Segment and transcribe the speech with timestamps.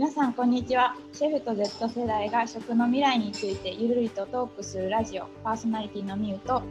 [0.00, 0.96] 皆さんこんにちは。
[1.12, 6.62] シェフと Z 世代が食の未来についてゆるりとトークするラジオパーソナリティのみゆと。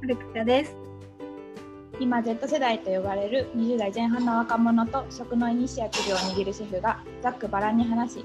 [0.00, 0.74] ルクカです。
[2.00, 8.24] 今 Z 世代と呼ばれる20代前半の若者と食のイニシアチブを握るシェフがざっくばらんに話し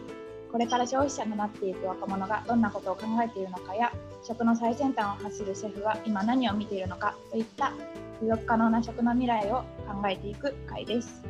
[0.50, 3.92] これから消費者となっていく若者がどんなことを考えているのかや
[4.24, 7.74] 食の最先端を走るシェフは今何を見ているのかといった
[8.22, 11.22] 持続可能な食の未来を考えていく回です、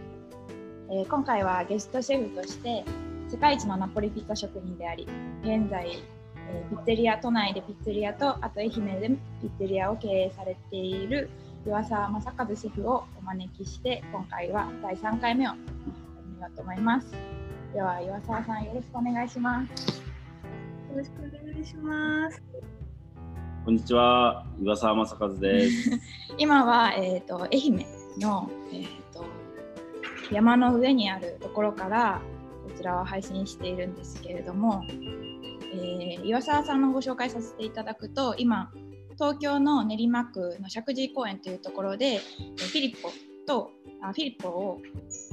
[0.94, 2.84] えー今回はゲストシェフとして
[3.30, 5.08] 世界一のナポリピッツァ職人であり
[5.42, 6.04] 現在、
[6.50, 9.10] えーピッツェリア都内でピッツェリアとあと愛媛で
[9.42, 11.30] ピッツェリアを経営されている
[11.66, 15.58] 岩沢正和シェフをお招きして今回は第3回目を始
[16.36, 17.08] めようと思います
[17.74, 20.02] では岩沢さんよろしくお願いします
[20.92, 22.44] よろしくお願いします。
[23.64, 25.92] こんにちは、岩沢正和です。
[26.38, 27.86] 今は、えー、と愛媛
[28.20, 29.01] の、えー、と
[30.32, 32.22] 山の上にあるところから
[32.64, 34.84] こちらを配信しているんですけれども、
[35.74, 38.72] えー岩沢さんのご紹介させていただくと今
[39.14, 42.22] 東京の練馬区の石神井公園というところでえー
[42.58, 43.10] フィリッポ
[43.48, 44.82] とあフィリッポを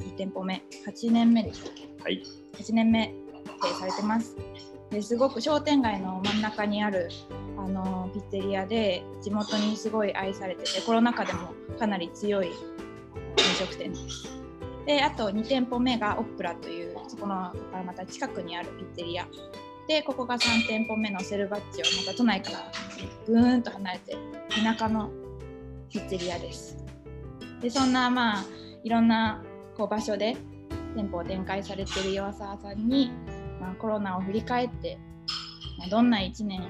[0.00, 1.89] 1店舗目8年目でしたっけ？
[2.03, 2.22] はい、
[2.55, 3.09] 8年目
[3.62, 4.37] 経営されてます。
[4.91, 7.11] ですごく商店街の真ん中にある
[7.59, 12.53] あのピッツェリアで地元にすごい愛されててコロナ禍でもかなり強い飲
[13.59, 14.47] 食店です。
[14.89, 19.28] であと2店舗目がオプラというそこのからまた近くにあるピッツェリア
[19.86, 22.72] でここが3店舗目のセルバッチオまた都内から
[23.27, 24.16] ぐーんと離れて
[24.48, 25.11] 田舎の
[25.91, 26.78] ピッツェリアです。
[27.61, 28.44] でそんなまあ
[28.83, 29.42] いろんな
[29.77, 30.39] こう場所で
[30.97, 33.12] 店舗を展開されている岩沢さんに、
[33.61, 34.98] まあ、コロナを振り返って、
[35.78, 36.64] まあどんな1年を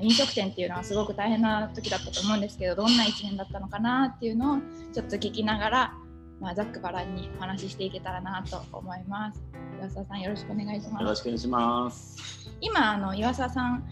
[0.00, 4.58] 飲食店っていうのはすごく大変な時だったと思うんですけどどんな1年だったのかなっていうのを
[4.94, 5.94] ちょっと聞きながら、
[6.40, 9.42] まあ、ざっくばらんにお話ししていけたらなと思います。
[9.78, 11.04] 岩沢さんよろしくお願いしよます。
[11.04, 12.50] ろしくお願いします。
[12.60, 13.84] 今あの岩沢さん、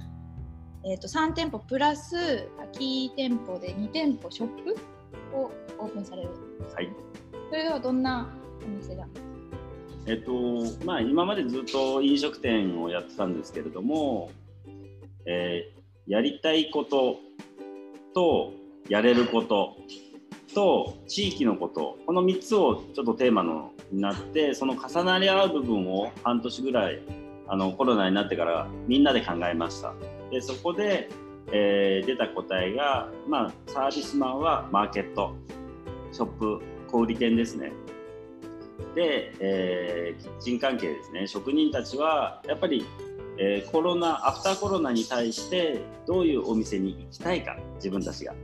[0.84, 4.76] えー、と3店舗プラス空き店舗で2店舗ショップ
[5.34, 6.30] をオープンされる
[6.74, 6.88] はい。
[7.50, 8.28] それではどんな
[8.64, 9.26] お店なんですか
[10.06, 14.30] えっと、まあ、今までずっと飲食店をやってたんですけれども。
[15.26, 15.76] えー
[16.06, 17.16] やりたいこと。
[18.14, 18.52] と、
[18.88, 19.76] やれること。
[20.56, 21.98] と、地域のこと。
[22.06, 27.02] この3つをちょっとテーマのになって、その重なり合う部分を半年ぐらい。
[27.48, 29.94] あのコロナになってからみんなで考えました。
[30.30, 31.08] でそこで、
[31.52, 35.36] えー出た答えが、まあ、サービスマンはマーケット
[36.12, 37.72] ショップ小売店ですね
[38.94, 42.84] で、えーキッチン関係ですね職人たちはやっぱり、
[43.38, 48.34] えーコロナアフターコロナに対してどういうお店に行きたいか自分たちが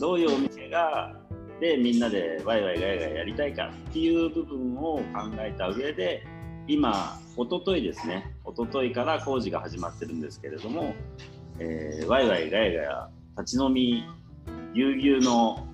[0.00, 1.12] どういうお店が
[1.60, 5.02] でみんなでワイワイガヤガヤやりたいかっていう部分を考
[5.38, 6.26] えた上で
[6.68, 10.94] 今一昨日ですね一昨日から工事が始まってるんですけれども、
[11.58, 14.04] えーワイワイガヤガヤ立ち飲み
[14.74, 15.66] ぎゅうぎゅうの、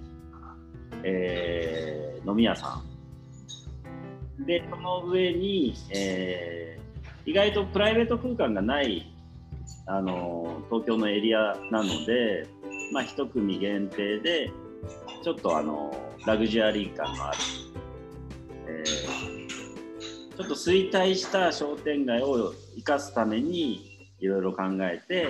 [1.02, 2.80] えー飲み屋さ
[4.38, 4.44] ん。
[4.44, 6.82] でその上に、えー
[7.24, 9.14] 意外とプライベート空間がない
[9.86, 12.48] あの東京のエリアなので、
[12.92, 14.50] まあ、一組限定で
[15.24, 15.92] ちょっとあの
[16.26, 17.38] ラグジュアリー感のある、
[18.68, 19.42] えー
[20.34, 25.28] ちょっと衰退した商店街を生かすためにいろいろ考えて、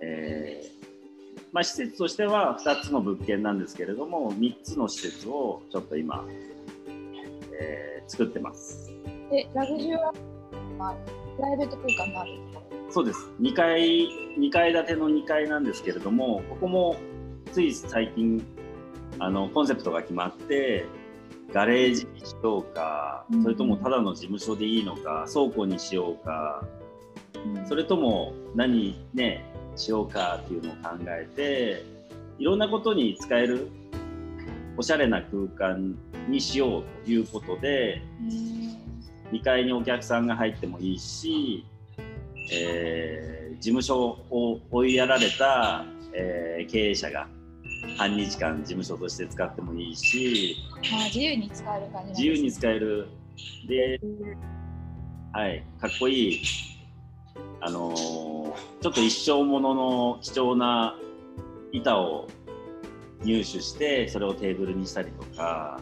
[0.00, 0.68] えー
[1.52, 6.24] まあ、施設としては2つの物件なんですけれども3つの施設をちょっと今、
[7.60, 8.88] えー作ってます。
[9.32, 10.12] でラグジュア
[10.78, 10.94] は
[11.36, 12.38] プライベート空間がある？
[12.96, 13.28] そうです。
[13.42, 14.08] 2階
[14.38, 16.96] ,2 階建ての2階なんですけれどもここも
[17.52, 18.42] つい最近
[19.18, 20.86] あのコンセプトが決まって
[21.52, 23.42] ガレージにしようかうん。
[23.42, 26.64] それともただの事務所でいいのか倉庫にしようか
[27.34, 27.66] うん。
[27.66, 29.44] それとも何ね
[29.76, 31.84] しようかっていうのを考えて
[32.38, 33.68] いろんなことに使える
[34.78, 38.00] おしゃれな空間にしようということで
[39.32, 41.66] 2階にお客さんが入ってもいいし、
[42.52, 43.98] えー事務所
[44.30, 47.26] を追いやられた、えー経営者が
[47.96, 50.56] 半日間事務所として使ってもいいし
[50.92, 53.08] まあ、自由に使える感じなんです自由に使える。
[53.68, 54.00] で、
[55.32, 56.42] はい、かっこいい、
[57.60, 58.36] あのー
[58.80, 60.96] ちょっと一生ものの貴重な
[61.72, 62.28] 板を
[63.24, 65.80] 入手してそれをテーブルにしたりとか。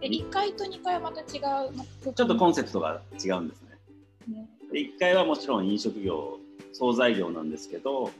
[0.00, 3.68] え1階と2階はまた違うまちょっとコンセプトが違うんですね。
[4.28, 6.38] ねで1階はもちろん飲食業
[6.72, 8.10] 惣菜業なんですけど、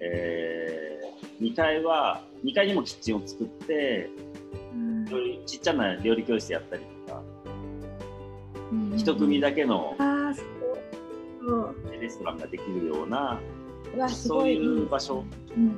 [0.00, 1.00] え
[1.40, 4.08] 2階は2階にもキッチンを作って
[4.72, 5.06] うん。
[5.46, 7.22] ちっちゃな料理教室やったりとか
[8.70, 9.96] うん一組だけの。
[12.00, 13.40] レストランができるような
[14.08, 14.54] そうごい。
[14.54, 15.24] いう場所、
[15.56, 15.76] うん。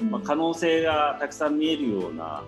[0.00, 0.10] うん。
[0.10, 2.42] まあ、可能性がたくさん見えるような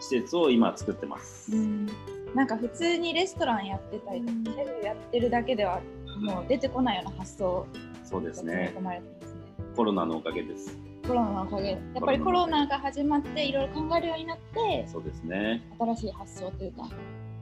[0.00, 1.54] 施設を今作ってます。
[1.54, 1.88] うん
[2.34, 5.80] なんか普通にレストランやってたりとか、シェフやってるだけでは
[6.20, 7.66] もう出てこないような発想
[8.04, 9.40] そうですね込まれてますね。
[9.76, 10.76] コロナのおかげです。
[11.06, 15.62] コロナのおかげでやっぱりコロナが始まっていろいろ考えるようになってそうですね。
[15.78, 16.88] 新しい発想というか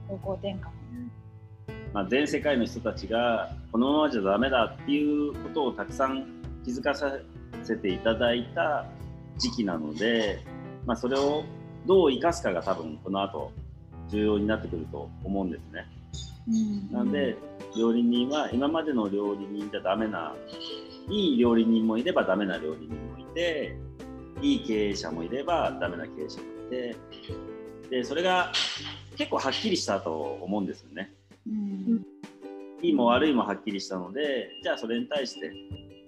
[0.07, 0.79] 方向転換。
[1.93, 6.25] まあ、全世界の人たちがこのままじゃダメだっていうことをたくさん
[6.63, 7.17] 気づかさ
[7.63, 8.85] せていただいた
[9.37, 10.39] 時期なので、
[10.85, 11.43] まあ、それを
[11.85, 13.51] どう生かすかが多分この後
[14.09, 15.87] 重要になってくると思うんですね。
[16.47, 16.91] うん。
[16.91, 17.37] なので
[17.77, 20.33] 料理人は今までの料理人じゃダメな
[21.09, 23.75] いい料理人もいればダメな料理人もいて
[24.41, 26.95] いい経営者もいればダメな経営者もいて
[27.89, 28.51] でそれが
[29.17, 31.13] 結構はっきりしたと思うんですよね。
[31.47, 32.05] うん。
[32.81, 35.51] いいも悪いもはっきりしたのでじゃあそれに対して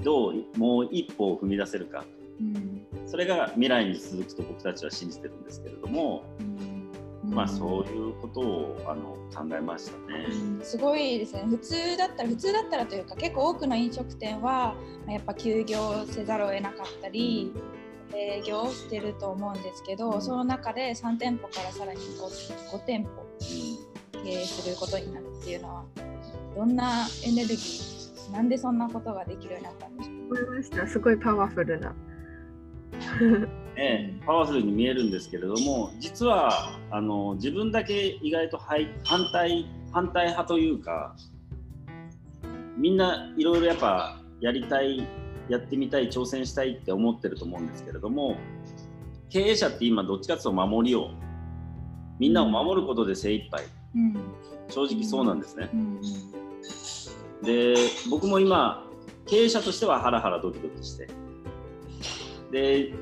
[0.03, 2.05] どうもう一歩を踏み出せるか。
[2.39, 2.85] うん。
[3.05, 6.70] それが未来に続くと僕たちは信じてるんですけれども、うん
[7.23, 10.25] まあそういうことをあの考えましたね。
[10.29, 14.73] うんすごいですね普通だったら普通だったらというか結構多くの飲食店は
[15.05, 17.53] まあやっぱ休業せざるを得なかったり
[18.13, 23.09] 営業してると思うんですけど、うんその中で3店舗からさらに 5, 5店舗
[24.23, 25.85] 経営することになるっていうのは
[26.55, 30.15] どんなエネルギーなんでそんなことができるようになったんでしょう？
[30.45, 30.87] 思いました。
[30.87, 31.93] すごいパワフルな。
[33.75, 41.15] ね、パワフルに見えるんですけれども実はあの自分だけ意外とはい反対反対派というか
[42.77, 45.07] みんないろいろやっぱやりたい
[45.49, 48.37] やってみたい挑戦したいって思ってると思うんですけれども
[49.29, 51.11] 経営者って今どっちかというと守りを
[52.19, 53.63] みんなを守ることで精一杯。
[53.95, 54.15] うん。
[54.69, 55.69] 正直そうなんですね。
[55.73, 56.01] うん。
[57.41, 57.73] で
[58.11, 58.85] 僕も今
[59.25, 61.07] 経営者としてはハラハラドキドキして。
[62.51, 62.93] で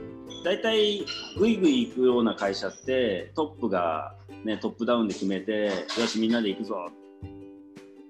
[0.44, 1.06] 大体
[1.38, 4.16] グイグイ行くような会社ってトップが、
[4.46, 6.88] ね、トップダウンで決めてよしみんなで行くぞ。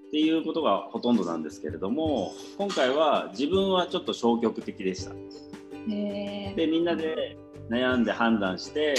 [0.08, 5.12] っていうことがほとんどなんですけれども今回は自分はちょっと消極的でした。
[5.86, 7.36] でみんなで
[7.70, 8.94] 悩んで判断して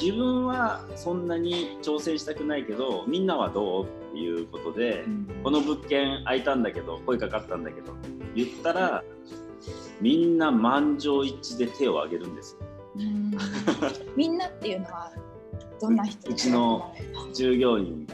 [0.00, 5.26] 自分はそんなに挑戦したくないけどみんなはどうっていうことでうん。
[5.44, 7.92] この物件空いたんだけど声かかったんだけど
[8.34, 9.04] 言ったら
[10.00, 12.56] みんな満場一致で手を挙げるんです。
[12.96, 13.32] ん。
[14.16, 15.12] みんなっていうのは
[15.80, 16.34] どんな人う。
[16.34, 16.94] ちの
[17.34, 18.06] 従業員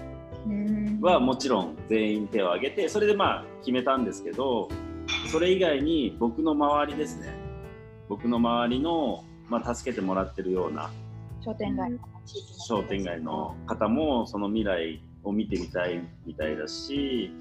[0.47, 1.01] うん。
[1.01, 4.69] はもちろん全員手を挙げてそれでまあ決めたんですけど
[5.31, 7.35] それ以外に僕の周りですね。
[8.09, 10.91] 僕の周りの、まあ、助けてもらってるような
[11.43, 11.99] 商店街の
[12.67, 17.33] 商店街の方もその未来を見てみたいみたいだし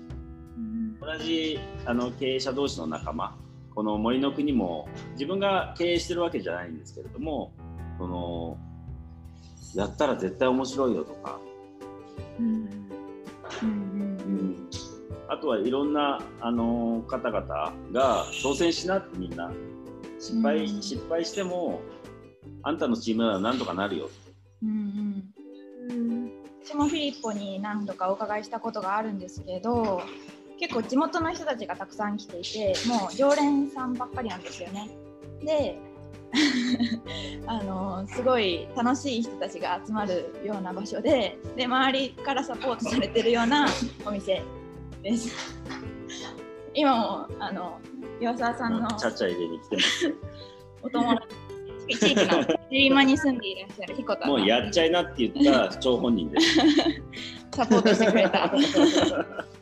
[0.58, 1.00] うん。
[1.00, 3.36] 同じあの経営者同士の仲間
[3.74, 7.54] この森の国も自分が経営してるわけじゃないんですけれども
[7.98, 8.58] その
[9.76, 11.40] やったら絶対面白いよとか、
[12.40, 14.70] うんうんうん
[15.32, 19.50] あとはいろんなあの方々が挑戦しなってみんな。
[20.20, 20.82] 失敗,、うん。
[20.82, 21.80] 失敗しても
[22.64, 24.10] あんたのチームならなんとかなるよ。
[24.62, 25.24] うん
[25.90, 25.94] うん。
[25.94, 26.32] うん。
[26.62, 30.02] 私もフィリッポに何度かお伺いしたことがあるんですけど
[30.62, 34.92] 結構地元の人たちがたくさん来ていてもう常連さんばっかりなんですよね。
[35.44, 35.80] で
[37.48, 43.68] あのすごい楽しい人たちが集まるような場所でで周りからサポートされてるような
[44.06, 44.44] お店
[45.02, 45.36] です。
[46.76, 47.80] 今もあの
[48.22, 50.14] 岩沢さんのちゃちゃ入れに来てます
[50.84, 51.16] お友
[51.88, 56.60] 達地域の練馬に住んでいらっしゃる彦田もうやっちゃいなって言った張本人です
[57.52, 58.54] サポートしてくれた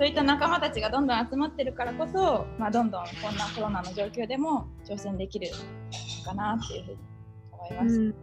[0.00, 6.98] そういった仲間たちがどんどん集まってるからこそ、まあ、どんどんこんなコロナの状況でも挑戦できるのかなっていうふうに
[7.52, 8.00] 思います。
[8.00, 8.14] うん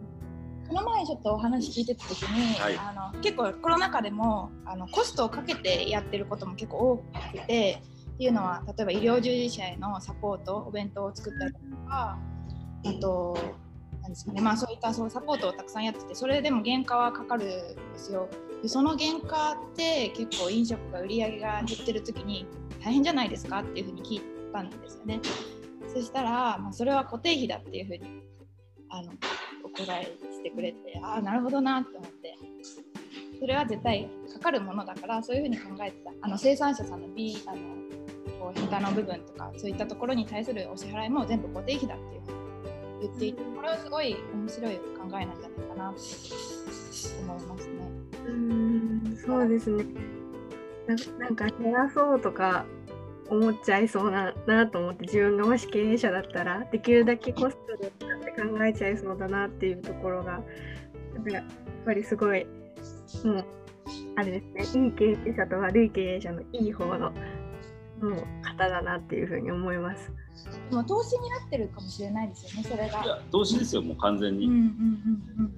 [0.68, 7.82] この前ちょっとお話聞いてた時に、はいあの結構コロナ禍でもあのコストをかけてやってることも結構多くて
[8.16, 12.20] っていうのは例えば医療従事者へのサポートお弁当を作ったりとか
[12.86, 13.38] あと
[14.08, 14.42] んですかね。
[14.42, 18.30] まあそういったそのサポートをたくさんやっててそれでも原価はかかるんですよ。
[18.62, 22.46] でその原価って結構飲食が売り上げが減ってる時に
[22.84, 24.22] 大変じゃないですかっていうふうに聞い
[24.52, 25.20] たんですよね。
[25.94, 28.22] そしたら、まあ、それは固定費だっていうふうに
[28.90, 29.12] あの
[29.64, 32.36] お答えしてくれてああなるほどなって思って。
[33.40, 36.12] それは絶対かかるものだからそういうふうに考えてた。
[36.22, 37.58] あの生産者さんの B あの
[38.40, 42.38] こう下の部分とかそういったところに対するお支払いも全部固定費だっていうふうに
[43.02, 44.82] 言っていてこれはすごい面白い考
[45.20, 46.00] えなんじゃないかなって
[47.22, 47.74] 思いますね。
[48.28, 49.86] うんそうですね
[50.88, 52.66] ななんか減らそうとか
[53.30, 60.40] 思っちゃいそうななと思って自分がもし経営者だったらできるだけコストで使って考えちゃいそうだなっていうところが
[61.30, 61.44] やっ
[61.86, 62.46] ぱりすごい
[63.26, 63.46] もう
[64.16, 67.12] あれですねいい経営者と悪い経営者のいい方の
[68.02, 70.12] もう方だなっていうふうに思います。
[70.70, 73.08] でも投資になってるかもしれないですよね、それがい。
[73.08, 74.66] や投資ですよもう完全に、うんうんうん
[75.40, 75.54] うん。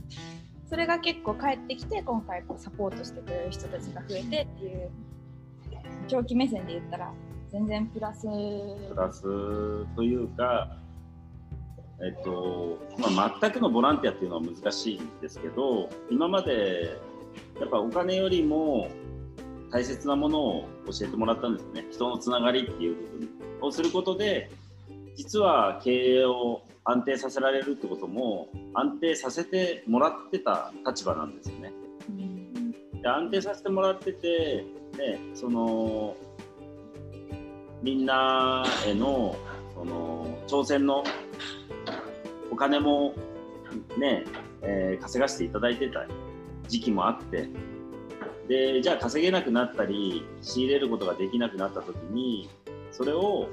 [0.70, 4.90] それが結構帰ってきて今回こうサポートしてくれる人たちが増えてっていう
[6.08, 7.12] 長期目線で言ったら
[7.52, 8.22] 全然プラス。
[8.22, 9.22] プラス
[9.96, 10.78] というか、
[12.02, 16.98] えっとまあ、全くのボランティアっていうのは難しいんですけど今まで
[17.60, 18.90] やっぱお金よりも
[19.72, 23.30] 大切なものを教えてもらったんですね人のつながりっていう部分
[23.62, 24.50] をすることで
[25.20, 31.74] 実は経営を安定させられるってことも安定させてもらってた立場なんですよね。
[32.08, 34.64] うんで安定させてもらってて、
[34.98, 36.16] ね、その
[37.84, 39.36] みんなへの
[39.74, 41.04] その挑戦の
[42.50, 43.14] お金も
[43.98, 44.24] ね、
[44.62, 46.06] えー稼がせていただいてた
[46.70, 47.50] 時期もあって
[48.48, 52.50] でじゃあ稼げなくなったり仕入れることができなくなった時に
[52.92, 53.50] それを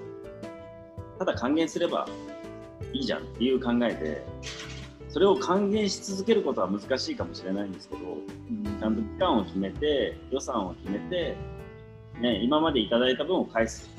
[1.18, 2.06] ただ還元すれば
[2.92, 4.24] いいじゃんっていう考えで
[5.08, 8.00] それを還元し続けることは難しいかもしれないんですけど
[8.80, 11.36] ちゃんと期間を決めて予算を決めて、
[12.20, 13.90] ね、今までいただいた分を返す。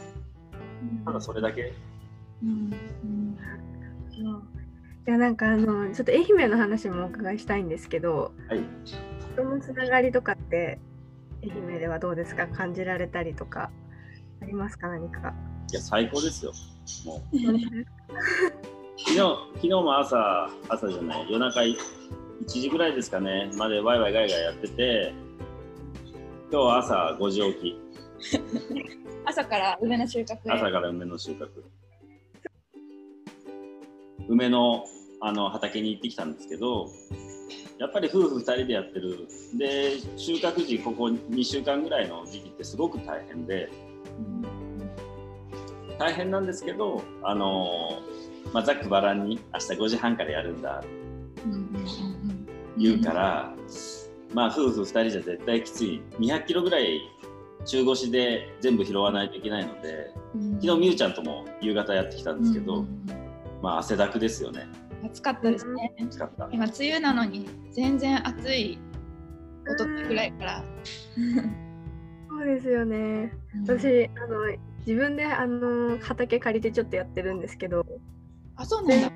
[1.05, 1.73] ただそれだけ。
[2.43, 2.71] うん
[5.07, 5.35] いやなん。
[5.35, 7.69] かあのちょっと愛媛の話もお伺いしたいん。
[7.69, 8.59] ですけどはい
[9.33, 10.79] 人のつながりとかって
[11.43, 13.71] 愛媛ではどうですか感じられたりとか
[14.41, 15.33] ありますか何か
[15.71, 16.53] いや最高ですよ。
[17.05, 17.37] もう。
[18.97, 21.77] 昨日昨日も朝朝じゃない夜中1
[22.47, 23.51] 時ぐらいですかね。
[23.55, 25.13] までワイワイガイガイやってて
[26.51, 27.77] 今日は朝5時起き。
[29.25, 30.39] 朝から梅の収穫へ。
[30.45, 31.49] 朝から梅の収穫。
[34.29, 34.85] 梅の
[35.19, 36.87] あの畑に行ってきたんですけど
[37.79, 39.27] やっぱり夫婦2人でやってる。
[39.57, 43.69] で収穫時ここ2週間ぐらいの時期ってすごく大変で
[45.99, 47.99] 大変なんですけどあの、
[48.53, 50.83] まあ、ざっくばらんに明日5時半からやるんだ
[51.45, 53.55] うんうんうん言うから、
[54.35, 55.99] まあ夫婦2人じゃ絶対きつい。
[56.19, 57.01] 200キロぐらい
[57.65, 60.61] 中腰で全部拾わないといけないのでうん。
[60.61, 62.85] 昨日みゆちゃんとも夕方やってきたんですけど、
[63.63, 64.67] まあ汗だくですよね。
[64.81, 65.93] うん暑かったですね。
[66.01, 66.49] 暑かった。
[66.51, 68.79] 今梅雨なのに全然暑い
[69.69, 70.63] おとといぐらいから。
[72.29, 73.33] そうですよね。
[73.63, 74.37] 私あの
[74.87, 77.85] 自分であの畑借りてちょっとやってるんですけど。
[78.55, 79.11] あそうなんだ。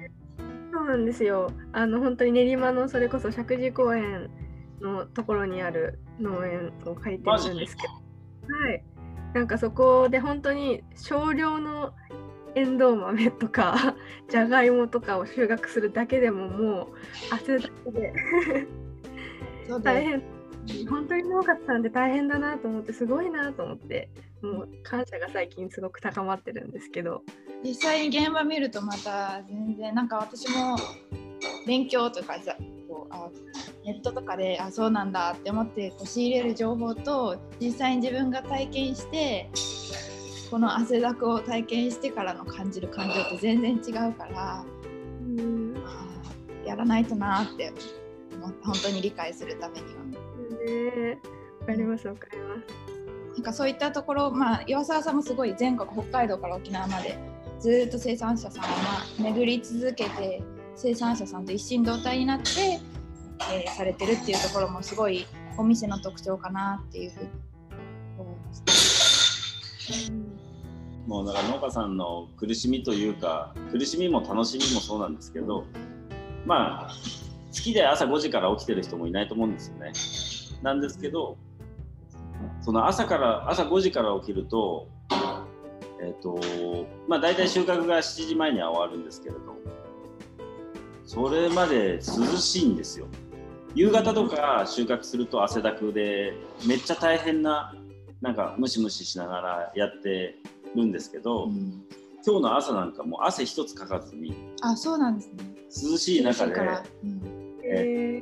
[0.74, 1.50] そうなんですよ。
[1.72, 4.30] あの本当に練馬のそれこそ石神井公園
[4.82, 8.54] のところにある農園を借りてるんですけど。
[8.54, 8.84] はい。
[9.34, 11.94] なんかそこで本当に少量の
[12.56, 13.96] エンドウ豆とか
[14.28, 16.88] じゃがいもとかを収穫するだけでももう
[17.34, 18.14] 汗だくで。
[19.84, 20.22] 大変
[20.90, 24.10] 本当に農家さんって大変だなと思ってすごいなと思って
[24.42, 27.22] もう感謝が最近すごく高まってるんですけど
[27.64, 30.78] 実際に現場見るとまた全然なんか私も
[31.68, 32.56] 勉強とかさ
[32.88, 33.30] こうあ
[33.86, 39.50] ネットとかであそうなんだって思ってこう仕入れる情報と実際に自分が体験して
[40.50, 44.66] この汗だくを体験してからの感じる感情って全然違うから
[45.22, 45.76] うん
[46.66, 47.72] やらないとなって
[48.64, 50.01] 本当に理解するためには。
[50.66, 51.20] ね
[51.62, 52.92] わかりますわかります
[53.36, 57.18] なんかそういったところ、まあ、岩沢さんもすごい全国北海道から沖縄まで
[57.60, 60.42] ずーっと生産者さんをまあ巡り続けて
[60.76, 62.80] 生産者さんと一心同体になって、
[63.54, 65.26] えーされてるっていうところもすごい
[65.58, 67.30] お店の特徴かなっていうふうに
[68.18, 70.12] 思います。
[71.08, 75.66] もうだから農家さんの苦しみというか苦しみも楽しみもそうなんですけど
[76.46, 76.94] まあ
[77.54, 79.92] 好きで朝5時から起きてる人もいないと思うんですよね。
[80.62, 81.38] なんですけど
[82.62, 84.88] その朝から朝5時から起きると
[86.04, 86.40] えっ、と
[87.08, 89.40] まあ大体収穫が7時前には終わるんですけれど
[91.06, 92.02] それまで涼
[92.38, 93.06] しいんですよ。
[93.76, 96.34] 夕方とか収穫すると汗だくで
[96.68, 97.74] めっちゃ大変な
[98.22, 100.36] なんかムシムシしながらやって
[100.76, 101.84] るんですけど、うん
[102.24, 105.92] 今日の朝なんかもう汗一つかかずにあそうなんですね。
[105.92, 108.22] 涼しい中でうんえ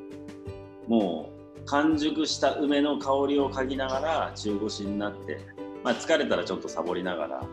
[0.87, 1.38] もう
[1.69, 5.39] 完熟した梅の香りを嗅ぎながら中腰になって、
[5.83, 7.43] まあ、疲れたらちょっとサボりながら、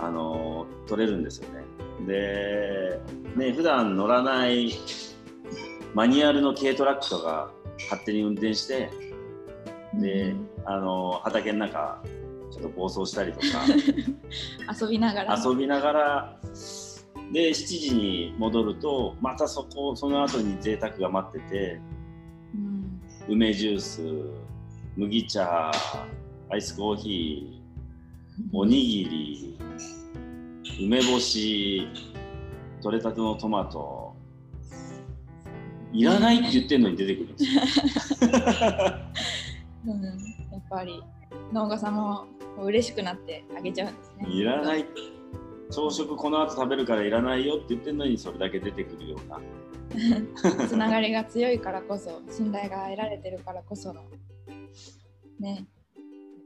[0.00, 1.64] あのー取れるんですよね。
[2.06, 3.00] で
[3.36, 4.72] ね普段乗らない
[5.94, 7.50] マニュアルの軽トラックとか
[7.90, 8.90] 勝手に運転して
[9.94, 12.00] で、あの畑の中
[12.50, 13.46] ちょっと暴走したりとか
[14.80, 15.42] 遊びながら。
[15.44, 16.36] 遊びながら
[17.32, 21.97] で7時に戻るとまたそこその後に贅沢が待っててうん
[23.28, 24.00] 梅ジュース
[24.96, 25.70] 麦茶
[26.48, 29.58] アイスコーヒーおにぎり
[30.80, 31.86] 梅干し
[32.80, 34.16] 取れたてのトマト
[35.92, 37.62] いらないって言ってんのに出てくるんですよ。
[39.86, 40.10] うん、や
[40.58, 41.02] っぱり
[41.52, 42.24] 農家さんも
[42.62, 44.26] 嬉しくなってあげちゃうんですね。
[44.30, 44.86] いらない
[45.70, 49.38] 朝食この後食べるからいらないよって言ってんのにそれだけ出てくるような
[50.68, 54.04] つながりが強いからこそ信頼が得られてるからこその
[55.40, 55.66] ね。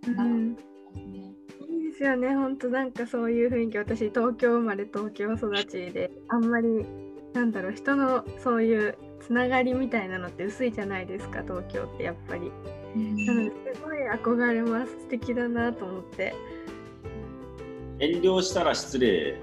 [0.07, 0.55] うん。
[0.55, 0.63] ね
[1.69, 6.85] いいですよね、本当なんかそういう雰囲気、私、東京生まれ、東京育ちで、あんまり、
[7.33, 12.51] なんだろう、人のそういうつながりみたいなのって薄いじゃないですか、東京ってやっぱり。
[13.27, 16.35] なので、すごい憧れます、素敵だなと思って。
[17.99, 19.39] 遠慮したら失礼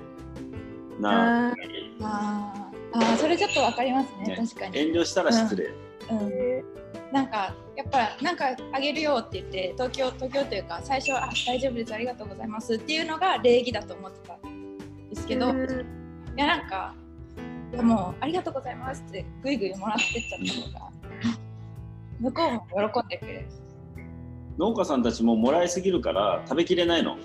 [1.00, 1.54] なあ
[2.02, 4.36] あーあーそれちょっとわかりますね。
[4.36, 4.36] ね。
[4.36, 5.66] 確かに、遠慮したら失礼、
[6.10, 6.64] うん、
[7.12, 15.56] なんかやっぱなんかあげるよって言って東京東京というか最初はあ大丈夫ですありがとうございますっていうのが礼儀だと思ってたんですけど、い
[16.36, 16.94] やなんか
[17.82, 20.92] もうありがとうございますってぐいぐいもらってっちゃった方が
[22.20, 23.46] 向こうも喜んでくれる。
[24.58, 27.16] 農家さんたちももらいすぎるから食べきれないの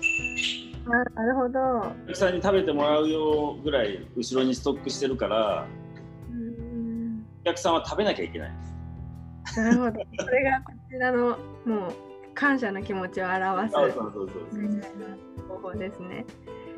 [0.87, 1.59] あなるほど。
[1.59, 5.67] お客さんに食べてもらうよぐらい後ろにストックしてるから
[6.31, 8.51] うんお客さんは食べなきゃいけない
[9.55, 9.99] なるほど。
[10.19, 11.93] それがこちらのもう
[12.33, 15.07] 感謝の気持ちを表すそうそうそうそうみたいな
[15.47, 16.25] 方法ですね。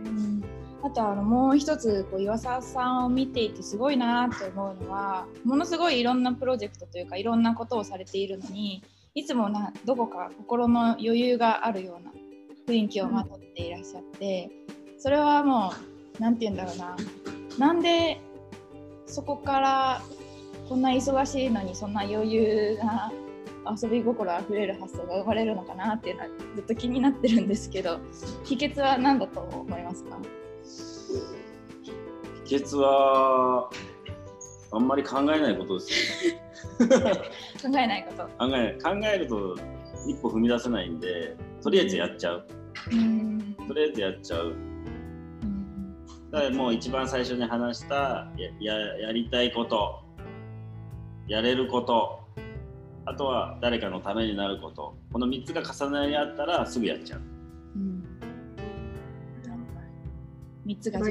[0.05, 0.43] うん
[0.83, 8.83] あとあのもう一つこう岩沢さんを見ていてすごいなって思うのはものすごいいろんなプロジェクトというかいろんなことをされているのに
[9.15, 12.11] いつもなどこか心の余裕があるような
[12.67, 14.49] 雰囲気をまとっていらっしゃって
[14.99, 15.71] それはも
[16.19, 16.95] う何て言うんだろうな。
[17.57, 18.19] なんで
[19.05, 20.01] そこから
[20.67, 23.11] こんな忙しいのにそんな余裕な
[23.81, 27.99] 遊び心あふれる発想が生まれるのかなっていうのはずっと気になってるんですけど
[28.43, 30.17] 秘訣は何だと思いますか？
[32.45, 33.69] 秘訣は
[34.71, 36.37] あんまり考えないことですよ。
[37.71, 38.23] 考えないこと。
[38.23, 39.55] 考え考えると
[40.07, 42.47] 一歩踏み出せないんでとりあえずやっちゃう。
[42.91, 43.55] うん。
[43.67, 44.53] とりあえずやっちゃう。
[46.31, 50.03] だからもう一番最初に話したやややりたいこと
[51.27, 52.19] やれること
[53.05, 57.21] あとは誰かのためになることこの3つが重なり合ったらすぐやっちゃう。
[57.75, 58.03] うん。
[60.67, 60.99] 3つが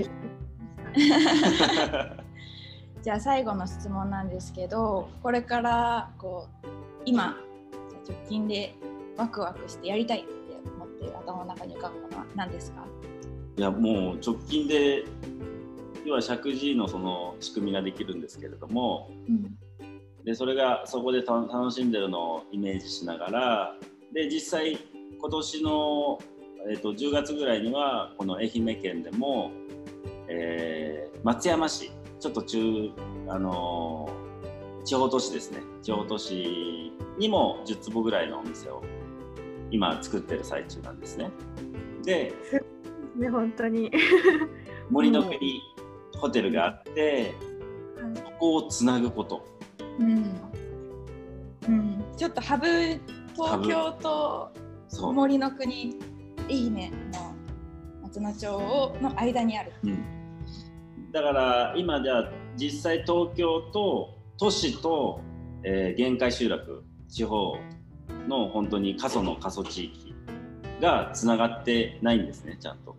[3.03, 6.67] じゃあ最後の質問なんですけどこれからこう
[7.07, 7.37] 今
[8.07, 8.75] 直近で
[9.17, 10.29] ワクワクしてやりたいって
[10.77, 12.85] 思って頭の中に浮かぶものは何ですか？
[13.57, 15.05] いやもう直近で
[16.05, 19.57] 要は石神井のその仕組みができるんですけれどもうん。
[20.25, 23.77] でそれがそこでた楽しんでるのをイメージしながら
[24.13, 24.77] で実際
[25.21, 26.19] 今年の、
[26.69, 29.53] えー、と10月ぐらいにはこの愛媛県でも、
[30.29, 32.91] えー松山市ちょっと中、
[33.29, 35.59] あのー地方都市ですね。
[35.83, 38.83] 地方都市にも10坪ぐらいのお店を
[39.71, 41.31] 今作ってる最中なんですね。
[42.05, 42.33] で
[43.17, 43.91] ね、本当に。
[44.91, 45.61] 森の国
[46.17, 47.35] ホテルがあって
[48.25, 49.45] ここをつなぐこと
[49.99, 50.25] うん
[51.69, 52.67] うん、ちょっとハブ
[53.35, 54.53] 東京と
[54.89, 55.97] そう森の国
[56.49, 57.35] 愛媛の
[58.03, 59.73] 松野町をの間にある。
[59.85, 60.05] うん
[61.13, 65.21] だから今じゃあ実際東京と都市と、
[65.65, 67.57] えー限界集落地方
[68.29, 70.15] の本当に過疎の過疎地域
[70.81, 72.93] がつながってないんですねちゃんと。
[72.93, 72.97] こ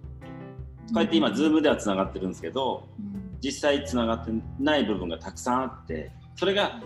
[0.95, 6.81] うやって今 Zoom ではつながってるんですけどうん実際つながってない部分がたくさんあってそれが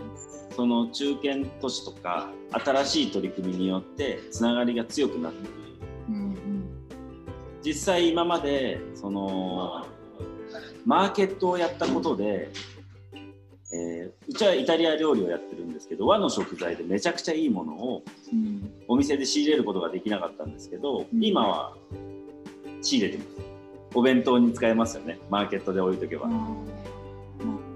[0.54, 5.62] その中堅都市とか新しい取り組みによってつながりが強くなってくる。
[6.08, 6.32] うん
[7.64, 9.86] 実際今までその
[10.84, 12.50] マーケットをやったことで、
[13.72, 15.40] えーうちはイタリア料理をやっ
[15.92, 18.02] けど和の食材でめちゃくちゃいいものを
[18.32, 18.72] うん。
[18.88, 21.22] お店で仕入れることができなかったんですけど、うん。
[21.22, 21.76] 今は
[22.80, 23.28] 仕入れてます。
[23.94, 25.18] お弁当に使えますよね。
[25.28, 26.28] マーケットで置いとけば、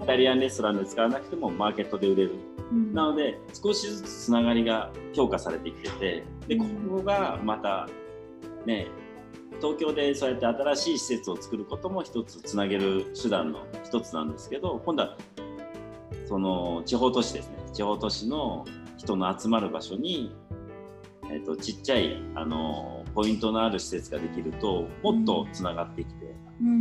[0.01, 2.31] イタリアンレストランで使わなくてもマーケットで売れる。
[2.71, 2.93] うん。
[2.93, 7.87] なので少しずつつながりが強化されてきててでここがまた
[8.65, 8.87] ね
[9.61, 15.17] 東京でそうやって新しい施設を作ることも一つつなげる手段の一つなんですけど今度は
[16.27, 18.65] その地方都市ですね地方都市の
[18.97, 20.35] 人の集まる場所に、
[21.31, 26.25] えー、とちっちゃい、あのポイントのある施設ができるともっとつながってきて、
[26.59, 26.71] うんう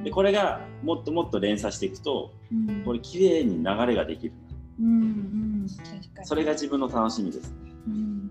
[0.00, 2.84] んでこれがもっともっと連鎖していくとうん。
[2.84, 4.34] これ綺麗に流れができる。
[4.78, 4.94] うんう
[5.64, 5.66] ん。
[6.24, 7.50] それが自分の楽しみです。
[7.50, 7.72] ね。
[7.86, 8.30] うん。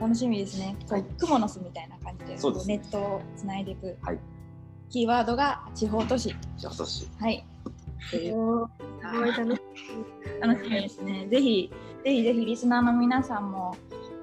[0.00, 0.76] 楽しみですね。
[0.88, 1.04] はい。
[1.18, 3.98] クモの巣みたいな感じで、そうですネットをつないでいく。
[4.02, 4.20] はい。
[4.88, 6.30] キーワードが地方都市。
[6.60, 7.36] 今年はい。
[7.36, 7.57] とい
[8.30, 8.68] うおー
[9.12, 9.62] すごい楽し
[10.40, 11.26] 楽しみですね。
[11.30, 11.70] ぜひ、
[12.04, 13.76] ぜひぜひリスナーの皆さんも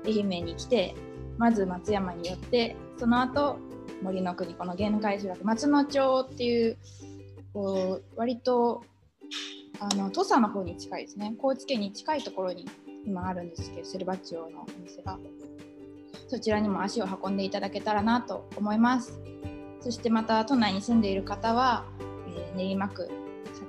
[0.06, 0.96] 愛媛に来て、
[1.38, 3.58] まず松山に寄って、その後
[4.02, 6.78] 森の国、この限界集落、松野町っていう、
[7.54, 8.84] こう割と
[9.80, 11.36] あの土佐の方に近いですね。
[11.38, 12.66] 高知県に近いところに
[13.06, 15.18] 今あるんですけど、セルバッチオのお店が。
[16.28, 19.20] そちらにも足を運んでいただけたらなと思います。
[19.82, 21.86] そしてまた都内に住んでいる方は、
[22.28, 23.10] えー練馬区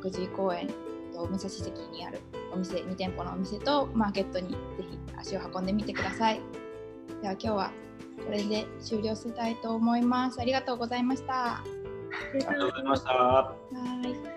[0.08, 0.68] 石神井公園
[1.12, 2.20] と武蔵関にある
[2.52, 6.40] お店2店舗のお店とマーケットにぜひ足を運んでみてください。
[7.22, 7.70] では今日は
[8.24, 10.40] これで終了したいと思います。
[10.40, 11.56] ありがとうございました。
[11.56, 11.64] あ
[12.34, 13.10] りがとうございました。
[13.12, 13.54] は
[14.32, 14.35] い。